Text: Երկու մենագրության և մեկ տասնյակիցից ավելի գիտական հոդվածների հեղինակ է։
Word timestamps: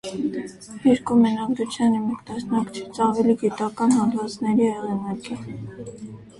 Երկու 0.85 1.17
մենագրության 1.25 1.97
և 1.97 2.07
մեկ 2.07 2.25
տասնյակիցից 2.31 3.03
ավելի 3.09 3.37
գիտական 3.45 3.97
հոդվածների 4.01 4.75
հեղինակ 4.75 5.33
է։ 5.39 5.43